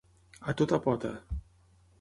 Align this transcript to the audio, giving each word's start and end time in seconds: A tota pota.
A 0.53 0.55
tota 0.61 0.81
pota. 0.87 1.13